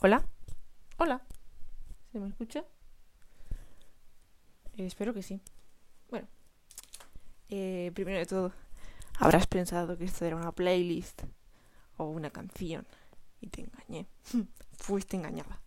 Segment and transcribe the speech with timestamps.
[0.00, 0.22] ¿Hola?
[0.98, 1.22] ¿Hola?
[2.12, 2.62] ¿Se me escucha?
[4.76, 5.40] Eh, espero que sí.
[6.10, 6.28] Bueno,
[7.48, 8.52] eh, primero de todo,
[9.18, 11.22] habrás pensado que esto era una playlist
[11.96, 12.86] o una canción
[13.40, 14.06] y te engañé.
[14.78, 15.62] Fuiste engañada.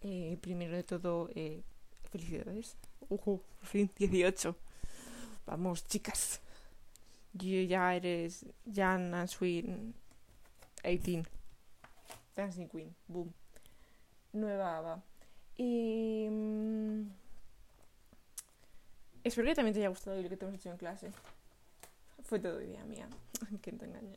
[0.00, 1.62] Eh, primero de todo, eh,
[2.10, 2.76] felicidades.
[3.08, 4.56] Ujú, por fin, 18.
[5.46, 6.40] Vamos, chicas.
[7.34, 9.64] You ya eres Jan and Sweet
[10.82, 11.39] 18.
[12.40, 12.94] Dancing Queen.
[13.06, 13.32] Boom.
[14.32, 15.02] Nueva.
[15.56, 16.28] Y.
[16.30, 17.10] mm,
[19.24, 21.10] espero que también te haya gustado lo que te hemos hecho en clase.
[22.24, 23.08] Fue todo idea mía.
[23.62, 24.16] que no te engañen.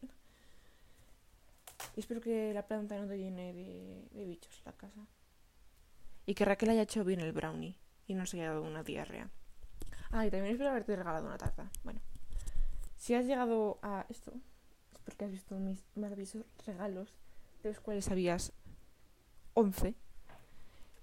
[1.95, 5.05] Y espero que la planta no te llene de, de bichos la casa.
[6.25, 9.29] Y que Raquel haya hecho bien el brownie y no se haya dado una diarrea.
[10.11, 11.69] Ah, y también espero haberte regalado una tarta.
[11.83, 11.99] Bueno,
[12.97, 14.31] si has llegado a esto,
[14.93, 17.13] es porque has visto mis maravillosos regalos,
[17.63, 18.53] de los cuales habías
[19.53, 19.95] 11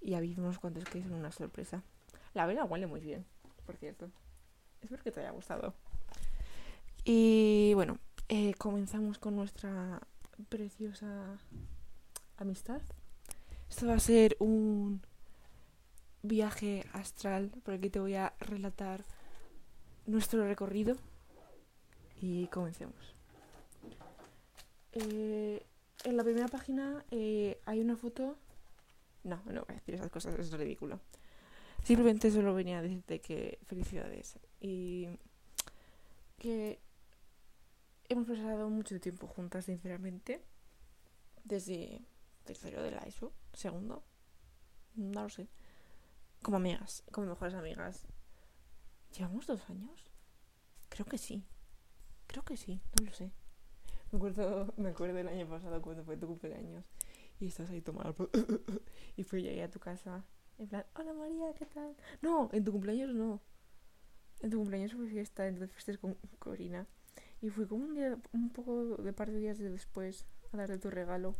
[0.01, 1.83] y había unos cuantos que son una sorpresa.
[2.33, 3.25] La vela huele muy bien,
[3.65, 4.09] por cierto.
[4.81, 5.73] Espero que te haya gustado.
[7.03, 7.97] Y bueno,
[8.29, 10.01] eh, comenzamos con nuestra
[10.49, 11.39] preciosa
[12.37, 12.81] amistad.
[13.69, 15.01] Esto va a ser un
[16.23, 19.03] viaje astral por que te voy a relatar
[20.05, 20.97] nuestro recorrido
[22.19, 23.15] y comencemos.
[24.93, 25.65] Eh,
[26.03, 28.37] en la primera página eh, hay una foto.
[29.23, 30.99] No, no voy a decir esas cosas, es ridículo.
[31.83, 35.07] Simplemente solo venía a decirte que felicidades y
[36.37, 36.79] que
[38.09, 40.41] hemos pasado mucho tiempo juntas, sinceramente,
[41.43, 42.01] desde
[42.45, 44.03] tercero de la ESO, segundo,
[44.95, 45.47] no lo sé,
[46.41, 48.03] como amigas, como mejores amigas.
[49.15, 50.09] ¿Llevamos dos años?
[50.89, 51.43] Creo que sí,
[52.27, 53.31] creo que sí, no lo sé.
[54.11, 56.83] Me acuerdo, me acuerdo del año pasado cuando fue tu cumpleaños
[57.39, 58.29] y estás ahí tomando
[59.15, 60.23] y fui llegué a tu casa
[60.59, 61.95] en plan, hola María, ¿qué tal?
[62.21, 63.41] No, en tu cumpleaños no.
[64.41, 66.85] En tu cumpleaños fue fiesta, entonces fuiste con Corina.
[67.41, 70.77] Y fui como un día, un poco de par de días de después a darte
[70.77, 71.35] tu regalo.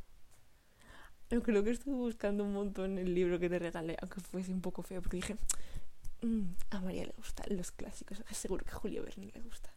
[1.30, 4.62] Yo creo que estuve buscando un montón el libro que te regalé, aunque fuese un
[4.62, 5.38] poco feo, porque dije,
[6.24, 9.72] "Mm, a María le gustan los clásicos, seguro que a Julio Verne le gusta.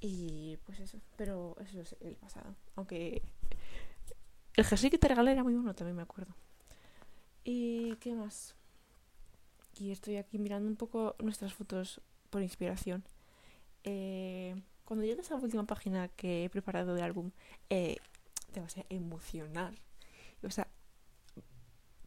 [0.00, 2.54] Y pues eso, pero eso es el pasado.
[2.76, 3.22] Aunque
[4.54, 6.34] el jersey que te regalé era muy bueno, también me acuerdo.
[7.44, 8.54] ¿Y qué más?
[9.78, 12.00] Y estoy aquí mirando un poco nuestras fotos
[12.30, 13.04] por inspiración.
[13.84, 17.30] Eh, cuando llegues a la última página que he preparado del álbum,
[17.70, 17.96] eh,
[18.52, 19.74] te vas a emocionar.
[20.42, 20.68] Y vas a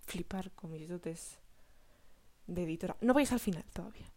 [0.06, 1.40] flipar con mis dotes
[2.48, 2.98] de editora.
[3.02, 4.12] No vais al final todavía.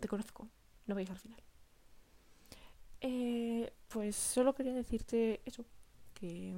[0.00, 0.48] Te conozco.
[0.86, 1.40] No vais al final.
[3.02, 5.64] Eh, pues solo quería decirte eso.
[6.14, 6.54] Que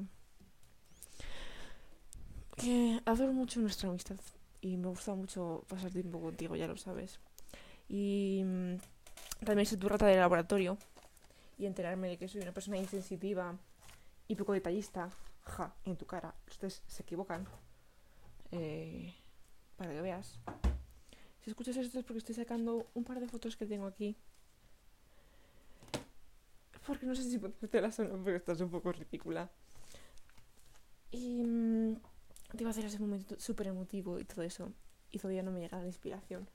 [2.56, 4.16] que adoro mucho nuestra amistad
[4.60, 7.20] y me gusta mucho pasar tiempo contigo, ya lo sabes.
[7.88, 8.76] Y mm,
[9.44, 10.78] también soy tu rata de laboratorio
[11.58, 13.56] y enterarme de que soy una persona insensitiva
[14.28, 15.10] y poco detallista,
[15.42, 16.34] ja, en tu cara.
[16.48, 17.46] Ustedes se equivocan.
[18.52, 19.12] Eh,
[19.76, 20.40] para que veas.
[21.40, 24.16] Si escuchas esto es porque estoy sacando un par de fotos que tengo aquí.
[26.86, 29.50] Porque no sé si ponértelas o no, pero estás un poco ridícula.
[31.10, 31.94] Y mm,
[32.56, 34.72] te iba a hacer ese momento súper emotivo y todo eso.
[35.10, 36.48] Y todavía no me llega la inspiración.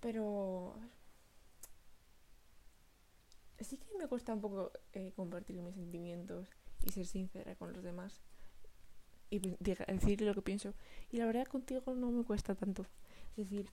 [0.00, 0.74] Pero.
[3.60, 6.48] Sí que me cuesta un poco eh, compartir mis sentimientos
[6.84, 8.20] y ser sincera con los demás.
[9.30, 10.74] Y decir lo que pienso.
[11.10, 12.86] Y la verdad contigo no me cuesta tanto.
[13.36, 13.70] Es decir,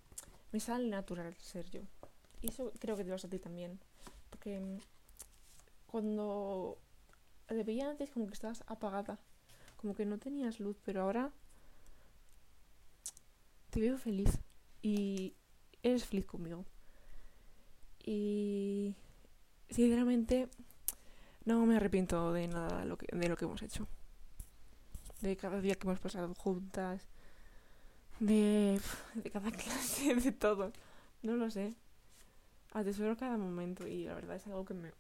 [0.52, 1.82] me sale natural ser yo.
[2.42, 3.80] Y eso creo que te pasa a ti también.
[4.30, 4.78] Porque mm,
[5.92, 6.78] cuando
[7.48, 9.20] te veía antes como que estabas apagada
[9.80, 11.32] como que no tenías luz, pero ahora
[13.70, 14.40] te veo feliz
[14.82, 15.36] y
[15.84, 16.66] eres feliz conmigo.
[18.04, 18.96] Y
[19.70, 20.50] sinceramente
[21.46, 23.88] no me arrepiento de nada de lo que, de lo que hemos hecho.
[25.22, 27.08] De cada día que hemos pasado juntas,
[28.20, 28.82] de,
[29.16, 30.74] de cada clase, de todo.
[31.22, 31.74] No lo sé.
[32.74, 34.92] Atesoro cada momento y la verdad es algo que me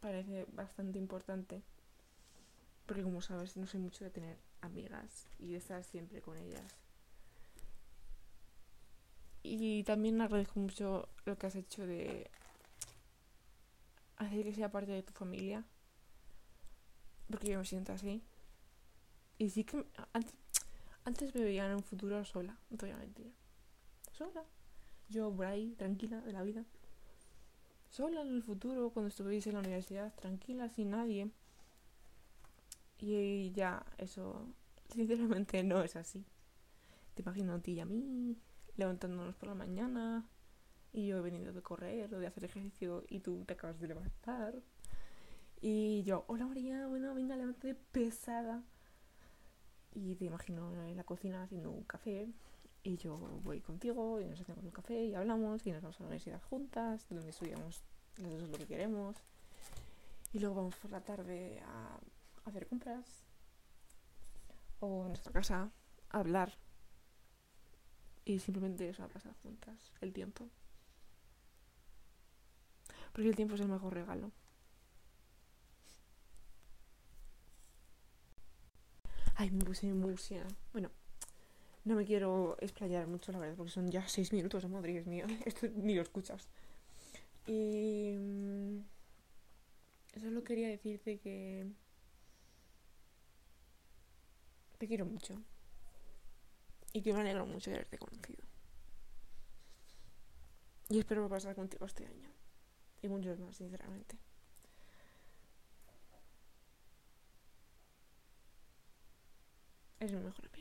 [0.00, 1.62] parece bastante importante.
[2.86, 6.74] Porque como sabes, no soy mucho de tener amigas y de estar siempre con ellas.
[9.42, 12.30] Y también agradezco mucho lo que has hecho de
[14.16, 15.64] hacer que sea parte de tu familia.
[17.30, 18.22] Porque yo me siento así.
[19.38, 20.34] Y sí que antes,
[21.04, 23.32] antes me veía en un futuro sola, no te voy a mentir.
[24.12, 24.44] Sola.
[25.08, 26.64] Yo por ahí, tranquila de la vida.
[27.90, 31.28] Sola en el futuro, cuando estuviese en la universidad, tranquila, sin nadie.
[32.98, 34.46] Y ya, eso,
[34.94, 36.24] sinceramente no es así.
[37.14, 38.38] Te imagino a ti y a mí
[38.76, 40.24] levantándonos por la mañana
[40.92, 43.88] y yo he venido de correr o de hacer ejercicio y tú te acabas de
[43.88, 44.54] levantar.
[45.60, 48.62] Y yo, hola María, bueno, venga, levántate pesada.
[49.92, 52.28] Y te imagino en la cocina haciendo un café
[52.82, 56.00] y yo voy contigo y nos hacemos un café y hablamos y nos vamos a
[56.00, 57.82] la universidad juntas, donde estudiamos
[58.18, 59.16] las dos lo que queremos.
[60.32, 61.98] Y luego vamos por la tarde a
[62.44, 63.24] hacer compras
[64.80, 65.70] o en nuestra casa
[66.10, 66.52] a hablar
[68.24, 70.48] y simplemente eso, a pasar juntas el tiempo.
[73.12, 74.30] Porque el tiempo es el mejor regalo.
[79.34, 80.46] Ay, me puse música.
[80.72, 80.90] Bueno,
[81.84, 85.26] no me quiero explayar mucho, la verdad, porque son ya seis minutos, madre Dios mío.
[85.44, 86.48] Esto ni lo escuchas.
[87.46, 88.14] Y.
[88.16, 88.84] Mm,
[90.20, 91.66] solo quería decirte que.
[94.78, 95.42] Te quiero mucho.
[96.92, 98.42] Y que me alegro mucho de haberte conocido.
[100.88, 102.28] Y espero pasar contigo este año.
[103.02, 104.18] Y muchos más, sinceramente.
[110.00, 110.59] Eres mi mejor amigo.